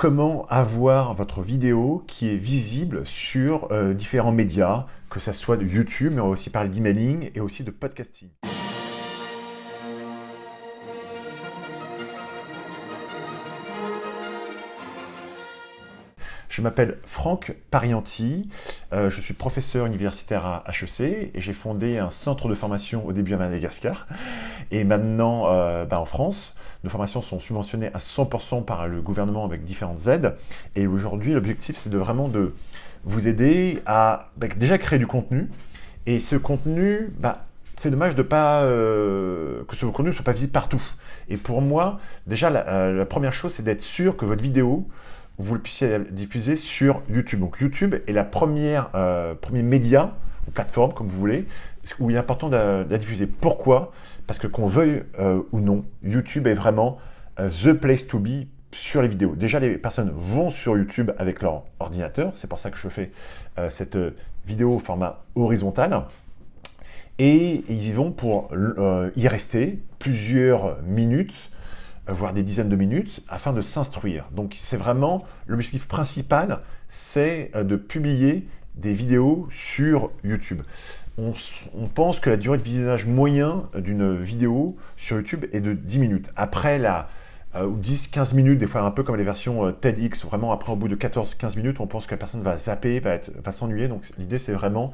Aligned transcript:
comment 0.00 0.46
avoir 0.48 1.12
votre 1.12 1.42
vidéo 1.42 2.02
qui 2.06 2.30
est 2.30 2.36
visible 2.36 3.02
sur 3.04 3.70
euh, 3.70 3.92
différents 3.92 4.32
médias, 4.32 4.86
que 5.10 5.20
ce 5.20 5.34
soit 5.34 5.58
de 5.58 5.66
YouTube, 5.66 6.14
mais 6.14 6.22
on 6.22 6.28
va 6.28 6.30
aussi 6.30 6.48
parler 6.48 6.70
d'emailing 6.70 7.30
et 7.34 7.40
aussi 7.40 7.64
de 7.64 7.70
podcasting. 7.70 8.30
Je 16.50 16.62
m'appelle 16.62 16.96
Franck 17.06 17.54
Parianti, 17.70 18.48
euh, 18.92 19.08
je 19.08 19.20
suis 19.20 19.34
professeur 19.34 19.86
universitaire 19.86 20.44
à 20.44 20.64
HEC 20.68 21.00
et 21.00 21.30
j'ai 21.36 21.52
fondé 21.52 21.98
un 21.98 22.10
centre 22.10 22.48
de 22.48 22.56
formation 22.56 23.06
au 23.06 23.12
début 23.12 23.34
à 23.34 23.36
Madagascar 23.36 24.08
et 24.72 24.82
maintenant 24.82 25.44
euh, 25.46 25.84
bah, 25.84 26.00
en 26.00 26.06
France. 26.06 26.56
Nos 26.82 26.90
formations 26.90 27.22
sont 27.22 27.38
subventionnées 27.38 27.90
à 27.94 27.98
100% 27.98 28.64
par 28.64 28.88
le 28.88 29.00
gouvernement 29.00 29.44
avec 29.44 29.62
différentes 29.62 30.08
aides 30.08 30.34
et 30.74 30.88
aujourd'hui 30.88 31.34
l'objectif 31.34 31.76
c'est 31.76 31.88
de 31.88 31.98
vraiment 31.98 32.26
de 32.26 32.52
vous 33.04 33.28
aider 33.28 33.80
à 33.86 34.30
bah, 34.36 34.48
déjà 34.48 34.76
créer 34.76 34.98
du 34.98 35.06
contenu 35.06 35.48
et 36.06 36.18
ce 36.18 36.34
contenu, 36.34 37.12
bah, 37.20 37.44
c'est 37.76 37.92
dommage 37.92 38.16
de 38.16 38.22
pas 38.22 38.62
euh, 38.62 39.62
que 39.68 39.76
ce 39.76 39.86
contenu 39.86 40.08
ne 40.08 40.14
soit 40.14 40.24
pas 40.24 40.32
visible 40.32 40.52
partout. 40.52 40.82
Et 41.28 41.36
pour 41.36 41.62
moi, 41.62 42.00
déjà 42.26 42.50
la 42.50 43.06
première 43.06 43.32
chose 43.32 43.52
c'est 43.52 43.62
d'être 43.62 43.82
sûr 43.82 44.16
que 44.16 44.24
votre 44.24 44.42
vidéo 44.42 44.88
vous 45.40 45.54
le 45.54 45.60
puissiez 45.60 45.98
diffuser 46.10 46.56
sur 46.56 47.02
YouTube. 47.08 47.40
Donc 47.40 47.58
YouTube 47.60 47.96
est 48.06 48.12
la 48.12 48.24
première, 48.24 48.90
euh, 48.94 49.34
premier 49.34 49.62
média 49.62 50.14
ou 50.46 50.50
plateforme, 50.50 50.92
comme 50.92 51.08
vous 51.08 51.18
voulez, 51.18 51.46
où 51.98 52.10
il 52.10 52.16
est 52.16 52.18
important 52.18 52.48
de, 52.48 52.86
la 52.88 52.98
diffuser. 52.98 53.26
Pourquoi? 53.26 53.92
Parce 54.26 54.38
que 54.38 54.46
qu'on 54.46 54.66
veuille 54.66 55.02
euh, 55.18 55.42
ou 55.52 55.60
non, 55.60 55.84
YouTube 56.02 56.46
est 56.46 56.54
vraiment 56.54 56.98
euh, 57.38 57.48
the 57.48 57.72
place 57.72 58.06
to 58.06 58.18
be 58.18 58.46
sur 58.72 59.02
les 59.02 59.08
vidéos. 59.08 59.34
Déjà, 59.34 59.58
les 59.58 59.78
personnes 59.78 60.12
vont 60.14 60.50
sur 60.50 60.76
YouTube 60.76 61.10
avec 61.18 61.42
leur 61.42 61.64
ordinateur. 61.80 62.30
C'est 62.34 62.46
pour 62.46 62.58
ça 62.58 62.70
que 62.70 62.78
je 62.78 62.88
fais 62.88 63.10
cette 63.68 63.98
vidéo 64.46 64.76
au 64.76 64.78
format 64.78 65.24
horizontal. 65.34 66.04
Et 67.18 67.64
ils 67.68 67.88
y 67.88 67.92
vont 67.92 68.12
pour 68.12 68.48
y 69.16 69.26
rester 69.26 69.80
plusieurs 69.98 70.80
minutes 70.82 71.50
voire 72.12 72.32
des 72.32 72.42
dizaines 72.42 72.68
de 72.68 72.76
minutes, 72.76 73.22
afin 73.28 73.52
de 73.52 73.62
s'instruire. 73.62 74.26
Donc 74.32 74.54
c'est 74.56 74.76
vraiment 74.76 75.20
l'objectif 75.46 75.86
principal, 75.86 76.60
c'est 76.88 77.50
euh, 77.54 77.64
de 77.64 77.76
publier 77.76 78.46
des 78.74 78.92
vidéos 78.92 79.48
sur 79.50 80.10
YouTube. 80.24 80.62
On, 81.18 81.34
pense 81.86 82.18
que 82.18 82.30
la 82.30 82.38
durée 82.38 82.56
de 82.56 82.62
visionnage 82.62 83.04
moyen 83.04 83.68
d'une 83.74 84.16
vidéo 84.16 84.76
sur 84.96 85.16
YouTube 85.16 85.44
est 85.52 85.60
de 85.60 85.74
10 85.74 85.98
minutes. 85.98 86.30
Après 86.34 86.78
la, 86.78 87.10
10-15 87.54 88.32
euh, 88.32 88.36
minutes, 88.36 88.58
des 88.58 88.66
fois 88.66 88.80
un 88.82 88.90
peu 88.90 89.02
comme 89.02 89.16
les 89.16 89.24
versions 89.24 89.66
euh, 89.66 89.72
TEDx, 89.72 90.24
vraiment 90.24 90.50
après 90.50 90.72
au 90.72 90.76
bout 90.76 90.88
de 90.88 90.96
14-15 90.96 91.58
minutes, 91.58 91.80
on 91.80 91.86
pense 91.86 92.06
que 92.06 92.12
la 92.12 92.16
personne 92.16 92.42
va 92.42 92.56
zapper, 92.56 93.00
va, 93.00 93.18
va 93.44 93.52
s'ennuyer. 93.52 93.88
Donc 93.88 94.04
l'idée 94.18 94.38
c'est 94.38 94.52
vraiment 94.52 94.92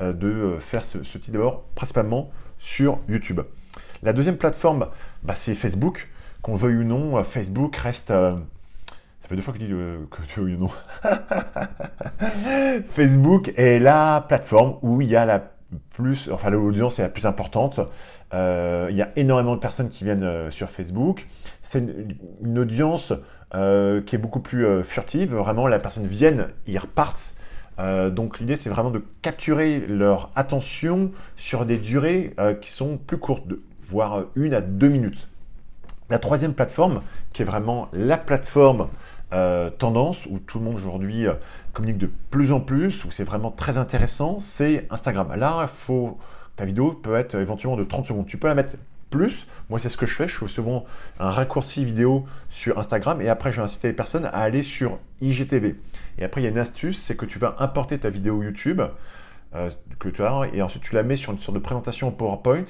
de 0.00 0.56
faire 0.60 0.82
ce, 0.82 0.96
type 1.18 1.30
d'abord 1.30 1.64
principalement 1.74 2.30
sur 2.56 3.00
YouTube. 3.06 3.42
La 4.02 4.14
deuxième 4.14 4.38
plateforme, 4.38 4.88
bah, 5.22 5.34
c'est 5.34 5.54
Facebook 5.54 6.08
qu'on 6.42 6.56
veuille 6.56 6.76
ou 6.76 6.84
non, 6.84 7.18
euh, 7.18 7.22
Facebook 7.22 7.76
reste... 7.76 8.10
Euh, 8.10 8.36
ça 9.20 9.28
fait 9.28 9.36
deux 9.36 9.42
fois 9.42 9.52
que 9.52 9.60
je 9.60 9.66
dis 9.66 9.72
euh, 9.72 9.98
que 10.10 10.22
tu 10.22 10.40
veuilles 10.40 10.54
ou 10.54 10.60
non. 10.60 10.70
Facebook 12.90 13.52
est 13.56 13.78
la 13.78 14.24
plateforme 14.26 14.76
où 14.82 15.02
il 15.02 15.08
y 15.08 15.16
a 15.16 15.24
la 15.24 15.52
plus, 15.90 16.30
enfin 16.32 16.50
l'audience 16.50 16.98
est 16.98 17.02
la 17.02 17.10
plus 17.10 17.26
importante. 17.26 17.80
il 18.32 18.96
y 18.96 19.02
a 19.02 19.10
énormément 19.16 19.54
de 19.54 19.60
personnes 19.60 19.88
qui 19.88 20.04
viennent 20.04 20.50
sur 20.50 20.70
Facebook. 20.70 21.26
C'est 21.62 21.84
une, 22.40 22.58
audience 22.58 23.12
qui 23.52 24.16
est 24.16 24.18
beaucoup 24.18 24.40
plus 24.40 24.82
furtive. 24.82 25.36
Vraiment, 25.36 25.68
la 25.68 25.78
personne 25.78 26.06
vienne, 26.08 26.48
ils 26.66 26.78
repartent. 26.78 27.34
donc 27.78 28.40
l'idée, 28.40 28.56
c'est 28.56 28.70
vraiment 28.70 28.90
de 28.90 29.04
capturer 29.22 29.78
leur 29.86 30.32
attention 30.34 31.12
sur 31.36 31.66
des 31.66 31.76
durées 31.76 32.34
qui 32.60 32.72
sont 32.72 32.96
plus 32.96 33.18
courtes, 33.18 33.44
voire 33.86 34.24
une 34.34 34.54
à 34.54 34.60
deux 34.60 34.88
minutes. 34.88 35.28
La 36.10 36.18
troisième 36.18 36.54
plateforme, 36.54 37.02
qui 37.32 37.42
est 37.42 37.44
vraiment 37.44 37.88
la 37.92 38.18
plateforme 38.18 38.88
euh, 39.32 39.70
tendance, 39.70 40.26
où 40.26 40.40
tout 40.40 40.58
le 40.58 40.64
monde 40.64 40.74
aujourd'hui 40.74 41.26
euh, 41.26 41.34
communique 41.72 41.98
de 41.98 42.10
plus 42.30 42.50
en 42.50 42.60
plus, 42.60 43.04
où 43.04 43.12
c'est 43.12 43.24
vraiment 43.24 43.52
très 43.52 43.78
intéressant, 43.78 44.40
c'est 44.40 44.86
Instagram. 44.90 45.32
Là, 45.36 45.68
faut, 45.68 46.18
ta 46.56 46.64
vidéo 46.64 46.92
peut 46.92 47.14
être 47.14 47.36
éventuellement 47.36 47.76
de 47.76 47.84
30 47.84 48.06
secondes. 48.06 48.26
Tu 48.26 48.38
peux 48.38 48.48
la 48.48 48.56
mettre 48.56 48.76
plus. 49.10 49.48
Moi, 49.68 49.78
c'est 49.78 49.88
ce 49.88 49.96
que 49.96 50.06
je 50.06 50.14
fais. 50.14 50.26
Je 50.26 50.36
fais 50.36 50.48
souvent 50.48 50.84
un 51.18 51.30
raccourci 51.30 51.84
vidéo 51.84 52.26
sur 52.48 52.78
Instagram 52.78 53.20
et 53.20 53.28
après, 53.28 53.52
je 53.52 53.58
vais 53.58 53.64
inciter 53.64 53.88
les 53.88 53.94
personnes 53.94 54.24
à 54.24 54.38
aller 54.38 54.62
sur 54.62 54.98
IGTV. 55.20 55.76
Et 56.18 56.24
après, 56.24 56.40
il 56.40 56.44
y 56.44 56.46
a 56.46 56.50
une 56.50 56.58
astuce, 56.58 57.00
c'est 57.00 57.16
que 57.16 57.26
tu 57.26 57.38
vas 57.38 57.56
importer 57.58 57.98
ta 57.98 58.10
vidéo 58.10 58.42
YouTube 58.42 58.82
euh, 59.54 59.70
que 59.98 60.08
tu 60.08 60.22
as 60.22 60.48
et 60.52 60.62
ensuite 60.62 60.82
tu 60.82 60.94
la 60.94 61.02
mets 61.02 61.16
sur 61.16 61.32
une 61.32 61.38
sorte 61.38 61.56
de 61.56 61.62
présentation 61.62 62.10
PowerPoint 62.12 62.64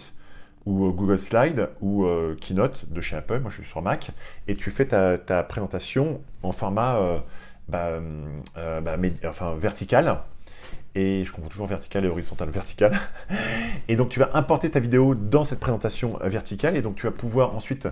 ou 0.66 0.86
euh, 0.86 0.90
Google 0.90 1.18
Slide 1.18 1.68
ou 1.80 2.04
euh, 2.04 2.36
Keynote 2.40 2.86
de 2.90 3.00
chez 3.00 3.16
Apple, 3.16 3.40
moi 3.40 3.50
je 3.50 3.62
suis 3.62 3.70
sur 3.70 3.82
Mac, 3.82 4.10
et 4.48 4.54
tu 4.54 4.70
fais 4.70 4.86
ta, 4.86 5.42
présentation 5.42 6.20
en 6.42 6.52
format 6.52 6.96
euh, 6.96 7.18
bah, 7.68 8.00
bah, 8.80 8.96
vertical, 9.58 10.18
et 10.94 11.24
je 11.24 11.32
comprends 11.32 11.50
toujours 11.50 11.66
vertical 11.66 12.04
et 12.04 12.08
horizontal 12.08 12.50
vertical. 12.50 12.98
Et 13.88 13.96
donc 13.96 14.08
tu 14.08 14.20
vas 14.20 14.30
importer 14.34 14.70
ta 14.70 14.78
vidéo 14.78 15.14
dans 15.16 15.42
cette 15.42 15.58
présentation 15.58 16.18
verticale, 16.22 16.76
et 16.76 16.82
donc 16.82 16.94
tu 16.94 17.06
vas 17.06 17.12
pouvoir 17.12 17.56
ensuite 17.56 17.88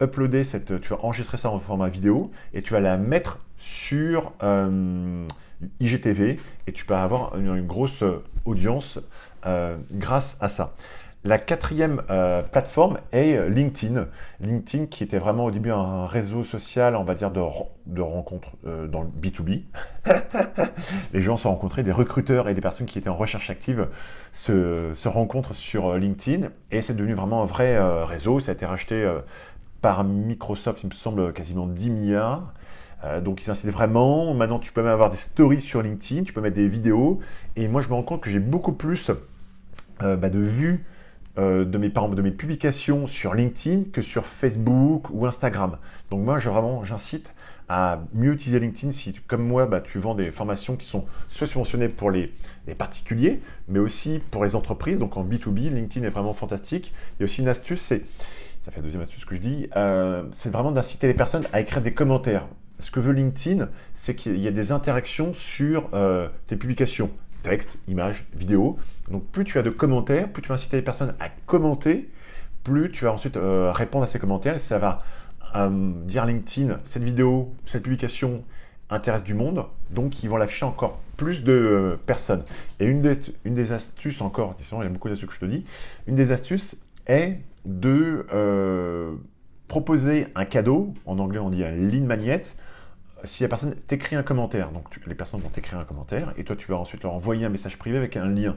uploader 0.00 0.44
cette, 0.44 0.80
tu 0.80 0.88
vas 0.88 0.98
enregistrer 1.02 1.36
ça 1.36 1.50
en 1.50 1.58
format 1.58 1.88
vidéo, 1.88 2.30
et 2.54 2.62
tu 2.62 2.72
vas 2.72 2.80
la 2.80 2.96
mettre 2.96 3.38
sur 3.58 4.32
IGTV, 5.80 6.40
et 6.66 6.72
tu 6.72 6.86
vas 6.86 7.02
avoir 7.02 7.36
une, 7.36 7.66
grosse 7.66 8.02
audience 8.46 8.98
grâce 9.92 10.38
à 10.40 10.48
ça. 10.48 10.74
La 11.24 11.38
quatrième 11.38 12.02
euh, 12.10 12.42
plateforme 12.42 12.98
est 13.12 13.36
euh, 13.36 13.48
LinkedIn. 13.48 14.08
LinkedIn 14.40 14.86
qui 14.86 15.04
était 15.04 15.18
vraiment 15.18 15.44
au 15.44 15.50
début 15.52 15.70
un 15.70 16.04
réseau 16.04 16.42
social, 16.42 16.96
on 16.96 17.04
va 17.04 17.14
dire, 17.14 17.30
de, 17.30 18.00
rencontres 18.00 18.56
euh, 18.66 18.88
dans 18.88 19.02
le 19.02 19.08
B2B. 19.08 19.62
les 21.12 21.22
gens 21.22 21.36
se 21.36 21.46
rencontraient, 21.46 21.84
des 21.84 21.92
recruteurs 21.92 22.48
et 22.48 22.54
des 22.54 22.60
personnes 22.60 22.86
qui 22.86 22.98
étaient 22.98 23.08
en 23.08 23.16
recherche 23.16 23.50
active 23.50 23.88
se, 24.32 25.08
rencontrent 25.08 25.54
sur 25.54 25.94
LinkedIn 25.94 26.48
et 26.72 26.82
c'est 26.82 26.94
devenu 26.94 27.14
vraiment 27.14 27.42
un 27.42 27.46
vrai 27.46 27.78
réseau. 28.04 28.40
Ça 28.40 28.50
a 28.50 28.54
été 28.54 28.66
racheté 28.66 29.08
par 29.80 30.02
Microsoft, 30.02 30.82
il 30.82 30.88
me 30.88 30.94
semble, 30.94 31.32
quasiment 31.32 31.66
10 31.66 31.90
milliards. 31.90 32.52
donc 33.22 33.44
ils 33.44 33.50
incitent 33.50 33.70
vraiment. 33.70 34.34
Maintenant, 34.34 34.58
tu 34.58 34.72
peux 34.72 34.82
même 34.82 34.92
avoir 34.92 35.10
des 35.10 35.16
stories 35.16 35.60
sur 35.60 35.82
LinkedIn, 35.82 36.24
tu 36.24 36.32
peux 36.32 36.40
mettre 36.40 36.56
des 36.56 36.68
vidéos. 36.68 37.20
Et 37.56 37.68
moi, 37.68 37.80
je 37.80 37.88
me 37.88 37.94
rends 37.94 38.02
compte 38.02 38.22
que 38.22 38.30
j'ai 38.30 38.40
beaucoup 38.40 38.72
plus 38.72 39.10
bah, 40.00 40.30
de 40.30 40.38
vues 40.38 40.84
euh, 41.38 41.64
de 41.64 41.78
mes 41.78 42.30
publications 42.30 43.06
sur 43.06 43.34
LinkedIn 43.34 43.84
que 43.90 44.02
sur 44.02 44.26
Facebook 44.26 45.08
ou 45.10 45.26
Instagram. 45.26 45.78
Donc 46.10 46.24
moi, 46.24 46.38
j'incite 46.38 47.32
à 47.68 48.02
mieux 48.12 48.32
utiliser 48.32 48.60
LinkedIn 48.60 48.92
si, 48.92 49.14
comme 49.26 49.42
moi, 49.42 49.64
bah, 49.64 49.80
tu 49.80 49.98
vends 49.98 50.14
des 50.14 50.30
formations 50.30 50.76
qui 50.76 50.86
sont 50.86 51.06
soit 51.30 51.46
subventionnées 51.46 51.88
pour 51.88 52.10
les, 52.10 52.32
particuliers, 52.76 53.40
mais 53.68 53.78
aussi 53.78 54.20
pour 54.30 54.44
les 54.44 54.54
entreprises. 54.54 54.98
Donc 54.98 55.16
en 55.16 55.24
B2B, 55.24 55.72
LinkedIn 55.72 56.06
est 56.06 56.10
vraiment 56.10 56.34
fantastique. 56.34 56.92
Il 57.18 57.20
y 57.20 57.22
a 57.22 57.24
aussi 57.24 57.40
une 57.40 57.48
astuce, 57.48 57.80
c'est, 57.80 58.04
ça 58.60 58.70
fait 58.70 58.80
la 58.80 58.82
deuxième 58.82 59.02
astuce 59.02 59.24
que 59.24 59.34
je 59.34 59.40
dis, 59.40 59.68
euh, 59.74 60.24
c'est 60.32 60.50
vraiment 60.50 60.70
d'inciter 60.70 61.06
les 61.06 61.14
personnes 61.14 61.46
à 61.54 61.60
écrire 61.60 61.80
des 61.80 61.94
commentaires. 61.94 62.46
Ce 62.78 62.90
que 62.90 63.00
veut 63.00 63.12
LinkedIn, 63.12 63.70
c'est 63.94 64.14
qu'il 64.14 64.38
y 64.38 64.48
a 64.48 64.50
des 64.50 64.70
interactions 64.70 65.32
sur 65.32 65.88
euh, 65.94 66.28
tes 66.48 66.56
publications 66.56 67.10
texte, 67.42 67.78
image, 67.88 68.24
vidéo. 68.34 68.78
Donc 69.10 69.24
plus 69.26 69.44
tu 69.44 69.58
as 69.58 69.62
de 69.62 69.70
commentaires, 69.70 70.28
plus 70.28 70.42
tu 70.42 70.48
vas 70.48 70.54
inciter 70.54 70.76
les 70.76 70.82
personnes 70.82 71.14
à 71.20 71.28
commenter, 71.46 72.08
plus 72.64 72.90
tu 72.90 73.04
vas 73.04 73.12
ensuite 73.12 73.36
euh, 73.36 73.72
répondre 73.72 74.04
à 74.04 74.06
ces 74.06 74.18
commentaires. 74.18 74.56
Et 74.56 74.60
ça 74.60 74.78
va 74.78 75.02
euh, 75.56 75.92
dire 76.04 76.22
à 76.22 76.26
LinkedIn, 76.26 76.80
cette 76.84 77.04
vidéo, 77.04 77.52
cette 77.66 77.82
publication 77.82 78.44
intéresse 78.90 79.24
du 79.24 79.34
monde, 79.34 79.64
donc 79.90 80.22
ils 80.22 80.28
vont 80.28 80.36
l'afficher 80.36 80.66
encore 80.66 81.00
plus 81.16 81.44
de 81.44 81.52
euh, 81.52 81.96
personnes. 82.06 82.44
Et 82.80 82.86
une 82.86 83.00
des, 83.00 83.72
astuces 83.72 84.20
encore, 84.20 84.56
il 84.60 84.78
y 84.78 84.82
a 84.82 84.88
beaucoup 84.88 85.08
d'astuces 85.08 85.28
que 85.28 85.34
je 85.34 85.40
te 85.40 85.46
dis, 85.46 85.64
une 86.06 86.14
des 86.14 86.32
astuces 86.32 86.84
est 87.06 87.38
de 87.64 88.26
proposer 89.68 90.26
un 90.34 90.44
cadeau, 90.44 90.92
en 91.06 91.18
anglais 91.18 91.38
on 91.38 91.48
dit 91.48 91.64
un 91.64 91.70
lead 91.70 92.04
magnet, 92.04 92.42
si 93.24 93.42
la 93.42 93.48
personne 93.48 93.74
t'écrit 93.86 94.16
un 94.16 94.22
commentaire, 94.22 94.70
donc 94.70 94.84
les 95.06 95.14
personnes 95.14 95.40
vont 95.40 95.48
t'écrire 95.48 95.78
un 95.78 95.84
commentaire, 95.84 96.32
et 96.36 96.44
toi 96.44 96.56
tu 96.56 96.68
vas 96.68 96.76
ensuite 96.76 97.02
leur 97.02 97.12
envoyer 97.12 97.46
un 97.46 97.48
message 97.48 97.78
privé 97.78 97.96
avec 97.96 98.16
un 98.16 98.28
lien. 98.28 98.56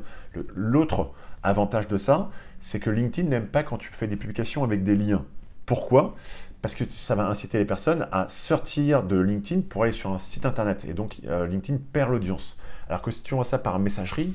L'autre 0.55 1.11
avantage 1.43 1.87
de 1.87 1.97
ça, 1.97 2.31
c'est 2.59 2.79
que 2.79 2.89
LinkedIn 2.89 3.29
n'aime 3.29 3.47
pas 3.47 3.63
quand 3.63 3.77
tu 3.77 3.89
fais 3.91 4.07
des 4.07 4.15
publications 4.15 4.63
avec 4.63 4.83
des 4.83 4.95
liens. 4.95 5.25
Pourquoi? 5.65 6.15
Parce 6.61 6.73
que 6.73 6.83
ça 6.89 7.13
va 7.13 7.27
inciter 7.27 7.59
les 7.59 7.65
personnes 7.65 8.07
à 8.11 8.27
sortir 8.29 9.03
de 9.03 9.17
LinkedIn 9.17 9.61
pour 9.61 9.83
aller 9.83 9.91
sur 9.91 10.11
un 10.11 10.19
site 10.19 10.45
internet, 10.45 10.85
et 10.89 10.93
donc 10.93 11.17
euh, 11.25 11.45
LinkedIn 11.45 11.79
perd 11.93 12.11
l'audience. 12.11 12.57
Alors 12.89 13.01
que 13.01 13.11
si 13.11 13.21
tu 13.23 13.33
envoies 13.33 13.45
ça 13.45 13.59
par 13.59 13.77
messagerie, 13.77 14.33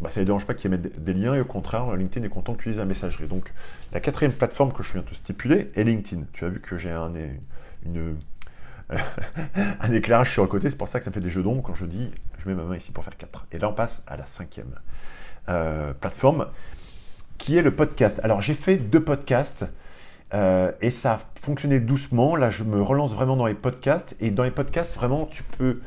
bah, 0.00 0.10
ça 0.10 0.20
ne 0.20 0.24
dérange 0.24 0.46
pas 0.46 0.54
qu'ils 0.54 0.70
mettent 0.70 1.02
des 1.02 1.12
liens, 1.12 1.34
et 1.34 1.40
au 1.40 1.44
contraire, 1.44 1.94
LinkedIn 1.94 2.26
est 2.26 2.30
content 2.30 2.54
que 2.54 2.58
tu 2.58 2.68
utilises 2.68 2.78
la 2.78 2.84
messagerie. 2.84 3.26
Donc 3.26 3.52
la 3.92 4.00
quatrième 4.00 4.32
plateforme 4.32 4.72
que 4.72 4.82
je 4.82 4.92
viens 4.92 5.04
de 5.08 5.14
stipuler 5.14 5.70
est 5.74 5.84
LinkedIn. 5.84 6.24
Tu 6.32 6.44
as 6.44 6.48
vu 6.48 6.60
que 6.60 6.76
j'ai 6.76 6.90
un, 6.90 7.12
une 7.84 8.16
un 9.80 9.92
éclairage 9.92 10.32
sur 10.32 10.42
le 10.42 10.48
côté. 10.48 10.70
C'est 10.70 10.78
pour 10.78 10.88
ça 10.88 10.98
que 10.98 11.04
ça 11.04 11.10
fait 11.10 11.20
des 11.20 11.30
jeux 11.30 11.42
d'ombre 11.42 11.62
quand 11.62 11.74
je 11.74 11.84
dis 11.84 12.10
je 12.38 12.48
mets 12.48 12.54
ma 12.54 12.62
main 12.62 12.76
ici 12.76 12.92
pour 12.92 13.04
faire 13.04 13.16
4. 13.16 13.46
Et 13.52 13.58
là, 13.58 13.68
on 13.68 13.72
passe 13.72 14.02
à 14.06 14.16
la 14.16 14.24
cinquième 14.24 14.74
euh, 15.48 15.92
plateforme 15.92 16.46
qui 17.36 17.56
est 17.56 17.62
le 17.62 17.74
podcast. 17.74 18.20
Alors, 18.22 18.40
j'ai 18.42 18.54
fait 18.54 18.76
deux 18.76 19.02
podcasts. 19.02 19.66
Euh, 20.34 20.72
et 20.82 20.90
ça 20.90 21.14
a 21.14 21.20
fonctionné 21.40 21.80
doucement. 21.80 22.36
Là, 22.36 22.50
je 22.50 22.64
me 22.64 22.82
relance 22.82 23.14
vraiment 23.14 23.36
dans 23.36 23.46
les 23.46 23.54
podcasts. 23.54 24.16
Et 24.20 24.30
dans 24.30 24.44
les 24.44 24.50
podcasts, 24.50 24.96
vraiment, 24.96 25.26
tu 25.26 25.42
peux 25.42 25.80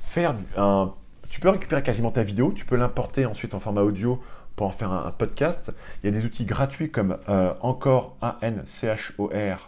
faire 0.00 0.34
un. 0.56 0.92
Tu 1.28 1.40
peux 1.40 1.50
récupérer 1.50 1.82
quasiment 1.82 2.12
ta 2.12 2.22
vidéo, 2.22 2.52
tu 2.52 2.64
peux 2.64 2.76
l'importer 2.76 3.26
ensuite 3.26 3.52
en 3.54 3.58
format 3.60 3.82
audio 3.82 4.22
pour 4.54 4.68
en 4.68 4.70
faire 4.70 4.92
un, 4.92 5.10
podcast. 5.10 5.72
Il 6.02 6.06
y 6.06 6.08
a 6.08 6.16
des 6.16 6.24
outils 6.24 6.44
gratuits 6.44 6.90
comme 6.90 7.18
euh, 7.28 7.52
encore 7.60 8.16
anchor.fm 8.20 9.58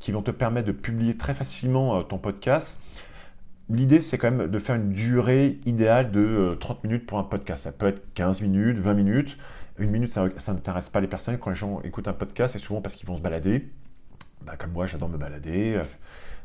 qui 0.00 0.10
vont 0.12 0.22
te 0.22 0.30
permettre 0.30 0.66
de 0.66 0.72
publier 0.72 1.16
très 1.16 1.34
facilement 1.34 1.98
euh, 1.98 2.02
ton 2.02 2.18
podcast. 2.18 2.78
L'idée, 3.68 4.00
c'est 4.00 4.18
quand 4.18 4.32
même 4.32 4.48
de 4.48 4.58
faire 4.58 4.74
une 4.74 4.90
durée 4.90 5.60
idéale 5.64 6.10
de 6.10 6.56
30 6.58 6.78
euh, 6.78 6.88
minutes 6.88 7.06
pour 7.06 7.18
un 7.18 7.22
podcast. 7.22 7.64
Ça 7.64 7.72
peut 7.72 7.86
être 7.86 8.02
15 8.14 8.40
minutes, 8.40 8.78
20 8.78 8.94
minutes. 8.94 9.36
Une 9.78 9.90
minute, 9.90 10.10
ça 10.10 10.28
n'intéresse 10.48 10.88
pas 10.88 11.00
les 11.00 11.06
personnes. 11.06 11.38
Quand 11.38 11.50
les 11.50 11.56
gens 11.56 11.80
écoutent 11.82 12.08
un 12.08 12.12
podcast, 12.12 12.54
c'est 12.54 12.58
souvent 12.58 12.80
parce 12.80 12.96
qu'ils 12.96 13.06
vont 13.06 13.16
se 13.16 13.22
balader. 13.22 13.70
Bah, 14.42 14.56
comme 14.58 14.72
moi, 14.72 14.86
j'adore 14.86 15.08
me 15.08 15.18
balader. 15.18 15.76
Euh, 15.76 15.84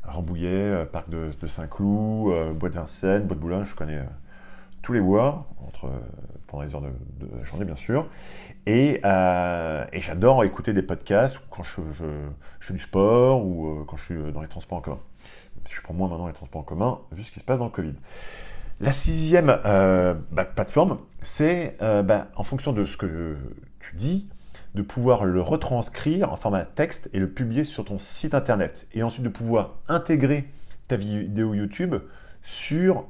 Rambouillet, 0.04 0.86
Parc 0.92 1.10
de, 1.10 1.32
Saint-Cloud, 1.48 2.54
Bois 2.60 2.70
de 2.70 2.76
Vincennes, 2.76 3.24
Bois 3.24 3.36
de 3.36 3.42
Boulogne, 3.42 3.64
je 3.64 3.74
connais 3.74 4.02
tous 4.86 4.94
les 4.94 5.02
bois, 5.02 5.48
entre, 5.66 5.90
pendant 6.48 6.64
les 6.64 6.76
heures 6.76 6.82
de, 6.82 6.90
de 7.26 7.44
journée 7.44 7.66
bien 7.66 7.76
sûr. 7.76 8.08
Euh, 8.68 9.86
et, 9.92 10.02
j'adore 10.02 10.44
écouter 10.44 10.74
des 10.74 10.84
podcasts 10.84 11.40
quand 11.50 11.64
je, 11.64 11.82
fais 12.60 12.74
du 12.74 12.80
sport 12.80 13.46
ou 13.46 13.68
euh, 13.68 13.84
quand 13.88 13.98
je 13.98 14.04
suis 14.04 14.32
dans 14.32 14.42
les 14.42 14.48
transports 14.48 14.78
en 14.78 14.82
commun. 14.82 15.00
Je 15.70 15.82
prends 15.82 15.94
moins 15.94 16.08
maintenant 16.08 16.28
les 16.28 16.34
transports 16.34 16.62
en 16.62 16.66
commun 16.66 17.00
vu 17.12 17.24
ce 17.24 17.32
qui 17.32 17.40
se 17.40 17.46
passe 17.46 17.58
dans 17.58 17.66
le 17.66 17.72
Covid. 17.72 17.94
La 18.80 18.92
sixième 18.92 19.60
euh, 19.66 20.14
bah, 20.32 20.46
plateforme, 20.46 21.00
c'est 21.24 21.78
bah, 21.80 22.28
en 22.36 22.44
fonction 22.44 22.72
de 22.72 22.86
ce 22.86 22.98
que 22.98 23.36
tu 23.80 23.96
dis, 23.96 24.28
de 24.76 24.84
pouvoir 24.84 25.26
le 25.26 25.42
retranscrire 25.42 26.32
en 26.32 26.36
format 26.36 26.66
texte 26.66 27.10
et 27.14 27.20
le 27.20 27.30
publier 27.30 27.64
sur 27.64 27.86
ton 27.86 27.98
site 27.98 28.36
internet. 28.36 28.88
Et 28.94 29.02
ensuite 29.02 29.24
de 29.24 29.30
pouvoir 29.30 29.76
intégrer 29.88 30.46
ta 30.88 30.98
vidéo 30.98 31.56
YouTube 31.56 31.96
sur 32.46 33.06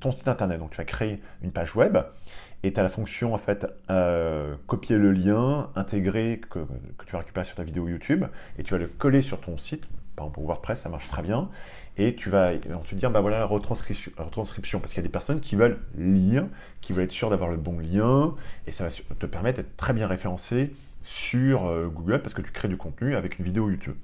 ton 0.00 0.12
site 0.12 0.28
internet. 0.28 0.60
Donc 0.60 0.70
tu 0.70 0.76
vas 0.76 0.84
créer 0.84 1.20
une 1.42 1.50
page 1.50 1.74
web 1.74 1.98
et 2.62 2.72
tu 2.72 2.80
as 2.80 2.82
la 2.82 2.88
fonction 2.88 3.34
en 3.34 3.40
euh, 3.90 4.54
copier 4.66 4.96
le 4.96 5.12
lien, 5.12 5.70
intégrer 5.76 6.40
que, 6.50 6.58
tu 7.06 7.12
vas 7.12 7.20
récupérer 7.20 7.44
sur 7.44 7.56
ta 7.56 7.64
vidéo 7.64 7.88
YouTube 7.88 8.26
et 8.58 8.62
tu 8.62 8.72
vas 8.72 8.78
le 8.78 8.86
coller 8.86 9.22
sur 9.22 9.40
ton 9.40 9.56
site. 9.56 9.86
Par 10.14 10.26
exemple, 10.26 10.34
pour 10.34 10.44
WordPress, 10.44 10.80
ça 10.80 10.88
marche 10.90 11.08
très 11.08 11.22
bien. 11.22 11.48
Et 11.96 12.14
tu 12.14 12.28
vas 12.28 12.56
te 12.56 12.94
dire, 12.94 13.10
bah 13.10 13.20
voilà 13.20 13.38
la 13.38 13.46
retranscription, 13.46 14.80
parce 14.80 14.92
qu'il 14.92 14.96
y 14.96 15.00
a 15.00 15.02
des 15.02 15.08
personnes 15.08 15.40
qui 15.40 15.56
veulent 15.56 15.80
lire, 15.96 16.46
qui 16.80 16.92
veulent 16.92 17.04
être 17.04 17.10
sûres 17.10 17.30
d'avoir 17.30 17.50
le 17.50 17.56
bon 17.56 17.78
lien, 17.78 18.34
et 18.66 18.72
ça 18.72 18.84
va 18.84 18.90
te 18.90 19.26
permettre 19.26 19.58
d'être 19.58 19.76
très 19.76 19.92
bien 19.92 20.06
référencé 20.06 20.74
sur 21.02 21.66
euh, 21.66 21.88
Google 21.88 22.20
parce 22.20 22.34
que 22.34 22.42
tu 22.42 22.52
crées 22.52 22.68
du 22.68 22.76
contenu 22.76 23.16
avec 23.16 23.38
une 23.38 23.44
vidéo 23.44 23.70
YouTube. 23.70 23.96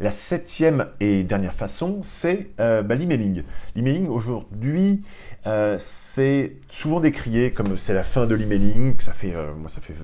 La 0.00 0.10
septième 0.10 0.86
et 1.00 1.22
dernière 1.22 1.52
façon, 1.52 2.00
c'est 2.02 2.50
euh, 2.60 2.82
bah, 2.82 2.94
l'emailing. 2.94 3.42
L'emailing, 3.76 4.08
aujourd'hui, 4.08 5.02
euh, 5.46 5.76
c'est 5.78 6.56
souvent 6.68 6.98
décrié 6.98 7.52
comme 7.52 7.76
c'est 7.76 7.94
la 7.94 8.02
fin 8.02 8.26
de 8.26 8.34
l'emailing. 8.34 8.98
Ça 9.00 9.12
fait, 9.12 9.34
euh, 9.34 9.54
moi, 9.54 9.68
ça 9.68 9.80
fait, 9.80 9.94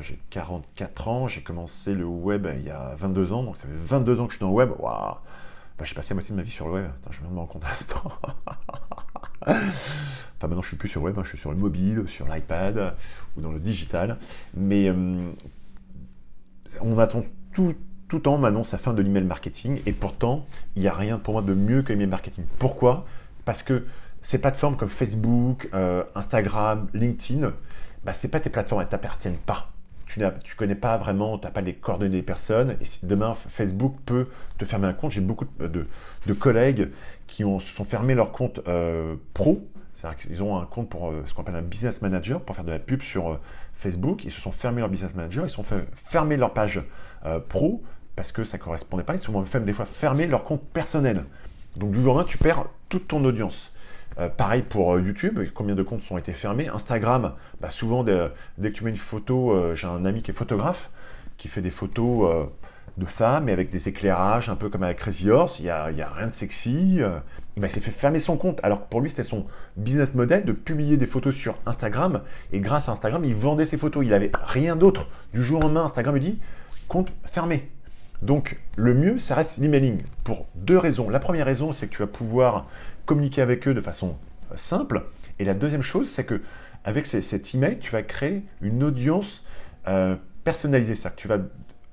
j'ai 0.00 0.18
44 0.30 1.08
ans, 1.08 1.26
j'ai 1.28 1.40
commencé 1.40 1.94
le 1.94 2.04
web 2.04 2.46
il 2.56 2.66
y 2.66 2.70
a 2.70 2.94
22 2.98 3.32
ans, 3.32 3.42
donc 3.42 3.56
ça 3.56 3.64
fait 3.64 3.74
22 3.74 4.20
ans 4.20 4.26
que 4.26 4.32
je 4.32 4.36
suis 4.36 4.44
dans 4.44 4.50
le 4.50 4.56
web. 4.56 4.70
Waouh 4.78 5.14
bah, 5.78 5.84
J'ai 5.84 5.94
passé 5.94 6.10
la 6.10 6.16
moitié 6.16 6.32
de 6.32 6.36
ma 6.36 6.42
vie 6.42 6.50
sur 6.50 6.66
le 6.68 6.74
web. 6.74 6.84
Attends, 6.84 7.12
je 7.12 7.22
me 7.22 7.38
rends 7.38 7.46
compte 7.46 7.64
à 7.64 7.70
l'instant. 7.70 8.12
enfin, 9.46 9.56
maintenant, 10.42 10.62
je 10.62 10.68
suis 10.68 10.76
plus 10.76 10.88
sur 10.88 11.00
le 11.00 11.06
web, 11.06 11.18
hein. 11.18 11.22
je 11.24 11.30
suis 11.30 11.38
sur 11.38 11.50
le 11.50 11.56
mobile, 11.56 12.04
sur 12.06 12.28
l'iPad 12.28 12.94
ou 13.36 13.40
dans 13.40 13.52
le 13.52 13.60
digital. 13.60 14.18
Mais 14.54 14.92
on 16.80 16.98
attend 16.98 17.22
tout 17.52 17.74
tout 18.08 18.26
en 18.26 18.38
m'annonce 18.38 18.72
la 18.72 18.78
fin 18.78 18.94
de 18.94 19.02
l'email 19.02 19.24
marketing 19.24 19.80
et 19.86 19.92
pourtant, 19.92 20.46
il 20.76 20.82
n'y 20.82 20.88
a 20.88 20.94
rien 20.94 21.18
pour 21.18 21.34
moi 21.34 21.42
de 21.42 21.54
mieux 21.54 21.82
que 21.82 21.92
l'email 21.92 22.08
marketing. 22.08 22.44
Pourquoi? 22.58 23.06
Parce 23.44 23.62
que 23.62 23.84
ces 24.22 24.40
plateformes 24.40 24.76
comme 24.76 24.88
Facebook, 24.88 25.68
euh, 25.74 26.04
Instagram, 26.14 26.88
LinkedIn, 26.94 27.52
bah, 28.04 28.12
ce 28.12 28.26
pas 28.26 28.40
tes 28.40 28.50
plateformes, 28.50 28.80
elles 28.80 28.88
ne 28.88 28.90
t'appartiennent 28.90 29.36
pas. 29.36 29.70
Tu 30.06 30.20
ne 30.20 30.30
connais 30.56 30.74
pas 30.74 30.96
vraiment, 30.96 31.38
tu 31.38 31.44
n'as 31.44 31.50
pas 31.50 31.60
les 31.60 31.74
coordonnées 31.74 32.16
des 32.16 32.22
personnes. 32.22 32.76
Et 32.80 32.84
si 32.86 33.04
demain, 33.04 33.34
Facebook 33.34 33.94
peut 34.06 34.28
te 34.56 34.64
fermer 34.64 34.86
un 34.86 34.94
compte. 34.94 35.12
J'ai 35.12 35.20
beaucoup 35.20 35.44
de, 35.60 36.32
collègues 36.32 36.88
qui 37.26 37.42
se 37.42 37.58
sont 37.60 37.84
fermés 37.84 38.14
leur 38.14 38.32
compte 38.32 38.60
euh, 38.68 39.16
pro. 39.34 39.66
C'est-à-dire 39.94 40.16
qu'ils 40.16 40.42
ont 40.42 40.58
un 40.58 40.64
compte 40.64 40.88
pour 40.88 41.10
euh, 41.10 41.22
ce 41.26 41.34
qu'on 41.34 41.42
appelle 41.42 41.56
un 41.56 41.62
business 41.62 42.00
manager, 42.00 42.40
pour 42.40 42.56
faire 42.56 42.64
de 42.64 42.70
la 42.70 42.78
pub 42.78 43.02
sur 43.02 43.38
Facebook. 43.74 44.24
Ils 44.24 44.30
se 44.30 44.40
sont 44.40 44.52
fermés 44.52 44.80
leur 44.80 44.88
business 44.88 45.14
manager, 45.14 45.44
ils 45.44 45.50
se 45.50 45.56
sont 45.56 45.64
fermer 46.06 46.38
leur 46.38 46.54
page 46.54 46.82
pro 47.48 47.82
parce 48.18 48.32
que 48.32 48.42
ça 48.42 48.58
correspondait 48.58 49.04
pas. 49.04 49.14
Ils 49.14 49.20
sont 49.20 49.44
même 49.54 49.64
des 49.64 49.72
fois 49.72 49.84
fermer 49.84 50.26
leur 50.26 50.42
compte 50.42 50.60
personnel. 50.72 51.22
Donc 51.76 51.92
du 51.92 52.02
jour 52.02 52.14
au 52.14 52.16
lendemain, 52.16 52.28
tu 52.28 52.36
perds 52.36 52.64
toute 52.88 53.06
ton 53.06 53.24
audience. 53.24 53.72
Euh, 54.18 54.28
pareil 54.28 54.62
pour 54.62 54.94
euh, 54.94 55.00
YouTube, 55.00 55.38
combien 55.54 55.76
de 55.76 55.84
comptes 55.84 56.02
ont 56.10 56.18
été 56.18 56.32
fermés? 56.32 56.66
Instagram, 56.66 57.34
bah, 57.60 57.70
souvent 57.70 58.02
dès, 58.02 58.28
que 58.60 58.68
tu 58.70 58.82
mets 58.82 58.90
une 58.90 58.96
photo, 58.96 59.52
euh, 59.52 59.76
j'ai 59.76 59.86
un 59.86 60.04
ami 60.04 60.22
qui 60.22 60.32
est 60.32 60.34
photographe, 60.34 60.90
qui 61.36 61.46
fait 61.46 61.60
des 61.60 61.70
photos 61.70 62.48
de 62.96 63.06
femmes 63.06 63.48
et 63.48 63.52
avec 63.52 63.70
des 63.70 63.86
éclairages, 63.86 64.48
un 64.48 64.56
peu 64.56 64.68
comme 64.68 64.82
avec 64.82 64.98
Crazy 64.98 65.30
Horse, 65.30 65.60
il 65.60 65.66
n'y 65.66 65.70
a, 65.70 65.84
a, 65.84 66.12
rien 66.12 66.26
de 66.26 66.34
sexy. 66.34 67.00
il 67.56 67.70
s'est 67.70 67.78
fait 67.78 67.92
fermer 67.92 68.18
son 68.18 68.36
compte, 68.36 68.58
alors 68.64 68.82
que 68.82 68.88
pour 68.88 69.00
lui 69.00 69.10
c'était 69.10 69.22
son 69.22 69.46
business 69.76 70.16
model 70.16 70.44
de 70.44 70.50
publier 70.50 70.96
des 70.96 71.06
photos 71.06 71.36
sur 71.36 71.54
Instagram, 71.66 72.22
et 72.50 72.58
grâce 72.58 72.88
à 72.88 72.92
Instagram, 72.92 73.24
il 73.24 73.36
vendait 73.36 73.64
ses 73.64 73.76
photos, 73.76 74.04
il 74.04 74.10
n'avait 74.10 74.32
rien 74.42 74.74
d'autre. 74.74 75.06
Du 75.32 75.44
jour 75.44 75.60
au 75.60 75.62
lendemain, 75.62 75.84
Instagram 75.84 76.16
lui 76.16 76.22
dit, 76.22 76.40
compte 76.88 77.12
fermé. 77.24 77.70
Donc, 78.22 78.58
le 78.76 78.94
mieux, 78.94 79.18
ça 79.18 79.34
reste 79.34 79.58
l'emailing 79.58 80.02
pour 80.24 80.46
deux 80.54 80.78
raisons. 80.78 81.08
La 81.08 81.20
première 81.20 81.46
raison, 81.46 81.72
c'est 81.72 81.86
que 81.86 81.92
tu 81.92 82.02
vas 82.02 82.08
pouvoir 82.08 82.66
communiquer 83.06 83.42
avec 83.42 83.66
eux 83.68 83.74
de 83.74 83.80
façon 83.80 84.16
simple. 84.54 85.04
Et 85.38 85.44
la 85.44 85.54
deuxième 85.54 85.82
chose, 85.82 86.08
c'est 86.08 86.24
que 86.24 86.40
avec 86.84 87.06
cet 87.06 87.54
email, 87.54 87.78
tu 87.78 87.90
vas 87.90 88.02
créer 88.02 88.44
une 88.60 88.82
audience 88.82 89.44
euh, 89.86 90.16
personnalisée. 90.44 90.94
C'est-à-dire 90.94 91.16
que 91.16 91.20
tu 91.20 91.28
vas 91.28 91.38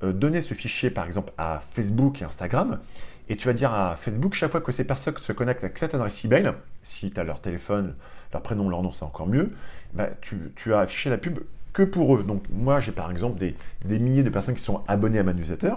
euh, 0.03 0.13
donner 0.13 0.41
ce 0.41 0.53
fichier, 0.53 0.89
par 0.89 1.05
exemple, 1.05 1.33
à 1.37 1.61
Facebook 1.71 2.21
et 2.21 2.25
Instagram, 2.25 2.79
et 3.27 3.35
tu 3.35 3.47
vas 3.47 3.53
dire 3.53 3.73
à 3.73 3.95
Facebook, 3.95 4.33
chaque 4.33 4.51
fois 4.51 4.61
que 4.61 4.71
ces 4.71 4.83
personnes 4.83 5.17
se 5.17 5.31
connectent 5.31 5.63
avec 5.63 5.77
cette 5.77 5.95
adresse 5.95 6.23
email, 6.25 6.53
si 6.83 7.11
tu 7.11 7.19
as 7.19 7.23
leur 7.23 7.41
téléphone, 7.41 7.95
leur 8.31 8.41
prénom, 8.41 8.69
leur 8.69 8.83
nom, 8.83 8.91
c'est 8.91 9.03
encore 9.03 9.27
mieux, 9.27 9.51
bah, 9.93 10.09
tu, 10.21 10.73
as 10.73 10.79
affiché 10.79 11.09
la 11.09 11.17
pub 11.17 11.39
que 11.73 11.83
pour 11.83 12.15
eux. 12.15 12.23
Donc 12.23 12.43
moi, 12.49 12.79
j'ai 12.79 12.91
par 12.91 13.09
exemple 13.11 13.39
des, 13.39 13.55
des 13.83 13.99
milliers 13.99 14.23
de 14.23 14.29
personnes 14.29 14.55
qui 14.55 14.63
sont 14.63 14.83
abonnées 14.87 15.19
à 15.19 15.23
ma 15.23 15.33
newsletter, 15.33 15.73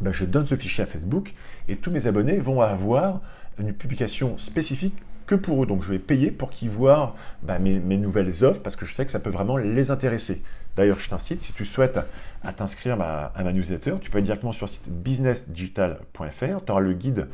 ben, 0.00 0.12
je 0.12 0.24
donne 0.24 0.46
ce 0.46 0.56
fichier 0.56 0.84
à 0.84 0.86
Facebook 0.86 1.34
et 1.68 1.76
tous 1.76 1.90
mes 1.90 2.06
abonnés 2.06 2.38
vont 2.38 2.60
avoir 2.60 3.20
une 3.58 3.72
publication 3.72 4.36
spécifique 4.38 4.94
que 5.26 5.34
pour 5.34 5.62
eux. 5.62 5.66
Donc 5.66 5.82
je 5.82 5.90
vais 5.90 5.98
payer 5.98 6.30
pour 6.30 6.50
qu'ils 6.50 6.70
voient 6.70 7.14
ben, 7.42 7.58
mes, 7.58 7.96
nouvelles 7.96 8.44
offres 8.44 8.60
parce 8.62 8.76
que 8.76 8.86
je 8.86 8.94
sais 8.94 9.04
que 9.04 9.12
ça 9.12 9.20
peut 9.20 9.30
vraiment 9.30 9.56
les 9.56 9.90
intéresser. 9.90 10.42
D'ailleurs, 10.76 10.98
je 10.98 11.08
t'incite, 11.08 11.40
si 11.40 11.54
tu 11.54 11.64
souhaites 11.64 11.98
à 12.44 12.52
t'inscrire 12.52 13.00
à 13.00 13.32
ma 13.42 13.52
newsletter, 13.52 13.94
tu 14.00 14.10
peux 14.10 14.18
aller 14.18 14.26
directement 14.26 14.52
sur 14.52 14.66
le 14.66 14.70
site 14.70 14.90
businessdigital.fr, 14.90 16.64
tu 16.66 16.72
auras 16.72 16.80
le 16.80 16.92
guide 16.92 17.28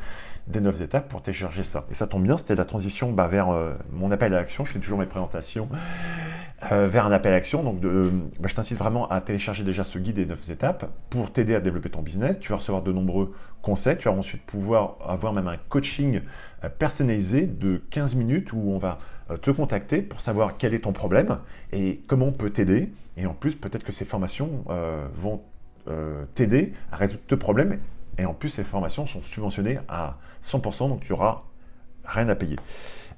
des 0.47 0.61
9 0.61 0.81
étapes 0.81 1.09
pour 1.09 1.21
télécharger 1.21 1.63
ça. 1.63 1.85
Et 1.91 1.93
ça 1.93 2.07
tombe 2.07 2.23
bien, 2.23 2.37
c'était 2.37 2.55
la 2.55 2.65
transition 2.65 3.11
ben, 3.11 3.27
vers 3.27 3.49
euh, 3.49 3.73
mon 3.91 4.11
appel 4.11 4.33
à 4.33 4.37
l'action, 4.37 4.63
je 4.63 4.71
fais 4.71 4.79
toujours 4.79 4.99
mes 4.99 5.05
présentations. 5.05 5.67
Euh, 6.71 6.87
vers 6.87 7.05
un 7.05 7.11
appel 7.11 7.33
à 7.33 7.35
action. 7.35 7.61
Bah, 7.63 8.47
je 8.47 8.55
t'incite 8.55 8.77
vraiment 8.77 9.09
à 9.09 9.19
télécharger 9.21 9.63
déjà 9.63 9.83
ce 9.83 9.99
guide 9.99 10.15
des 10.15 10.25
9 10.25 10.49
étapes 10.49 10.89
pour 11.09 11.31
t'aider 11.31 11.55
à 11.55 11.59
développer 11.59 11.89
ton 11.89 12.01
business. 12.01 12.39
Tu 12.39 12.49
vas 12.49 12.57
recevoir 12.57 12.83
de 12.83 12.91
nombreux 12.91 13.33
conseils. 13.61 13.97
Tu 13.97 14.07
vas 14.07 14.13
ensuite 14.13 14.43
pouvoir 14.43 14.97
avoir 15.05 15.33
même 15.33 15.47
un 15.47 15.57
coaching 15.69 16.21
euh, 16.63 16.69
personnalisé 16.69 17.47
de 17.47 17.81
15 17.89 18.15
minutes 18.15 18.53
où 18.53 18.71
on 18.71 18.77
va 18.77 18.99
euh, 19.29 19.37
te 19.37 19.51
contacter 19.51 20.01
pour 20.01 20.21
savoir 20.21 20.57
quel 20.57 20.73
est 20.73 20.79
ton 20.79 20.93
problème 20.93 21.39
et 21.73 22.01
comment 22.07 22.27
on 22.27 22.31
peut 22.33 22.51
t'aider. 22.51 22.93
Et 23.17 23.25
en 23.25 23.33
plus, 23.33 23.55
peut-être 23.55 23.83
que 23.83 23.91
ces 23.91 24.05
formations 24.05 24.65
vont 25.15 25.41
t'aider 26.33 26.73
à 26.91 26.95
résoudre 26.95 27.21
tes 27.27 27.37
problèmes. 27.37 27.77
Et 28.17 28.25
en 28.25 28.33
plus, 28.33 28.49
ces 28.49 28.63
formations 28.63 29.05
sont 29.05 29.21
subventionnées 29.21 29.77
à 29.87 30.17
100%, 30.43 30.89
donc 30.89 31.01
tu 31.01 31.13
auras 31.13 31.43
rien 32.05 32.27
à 32.29 32.35
payer. 32.35 32.55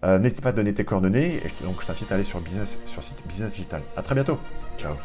Euh, 0.04 0.20
n'hésite 0.20 0.42
pas 0.42 0.50
à 0.50 0.54
donner 0.54 0.74
tes 0.74 0.86
coordonnées. 0.86 1.38
Et 1.38 1.64
donc, 1.64 1.82
je 1.82 1.88
t'incite 1.88 2.12
à 2.12 2.16
aller 2.16 2.24
sur, 2.24 2.40
business, 2.40 2.78
sur 2.86 3.04
site 3.04 3.22
Business 3.28 3.52
Digital. 3.52 3.82
À 3.96 4.02
très 4.02 4.16
bientôt. 4.16 4.38
Ciao. 4.78 4.96